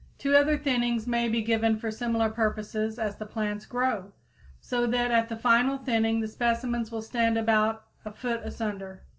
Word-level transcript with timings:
Two 0.17 0.35
other 0.35 0.57
thinnings 0.57 1.05
may 1.05 1.29
be 1.29 1.43
given 1.43 1.77
for 1.77 1.91
similar 1.91 2.31
purposes 2.31 2.97
as 2.97 3.17
the 3.17 3.25
plants 3.27 3.67
grow, 3.67 4.11
so 4.59 4.87
that 4.87 5.11
at 5.11 5.29
the 5.29 5.37
final 5.37 5.77
thinning 5.77 6.21
the 6.21 6.27
specimens 6.27 6.91
will 6.91 7.03
stand 7.03 7.37
about 7.37 7.83
a 8.03 8.11
foot 8.11 8.41
asunder. 8.43 9.03